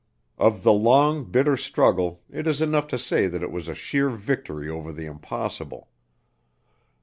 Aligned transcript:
Of 0.39 0.63
the 0.63 0.73
long, 0.73 1.25
bitter 1.25 1.55
struggle, 1.55 2.23
it 2.31 2.47
is 2.47 2.59
enough 2.59 2.87
to 2.87 2.97
say 2.97 3.27
that 3.27 3.43
it 3.43 3.51
was 3.51 3.67
a 3.67 3.75
sheer 3.75 4.09
victory 4.09 4.67
over 4.67 4.91
the 4.91 5.05
impossible. 5.05 5.89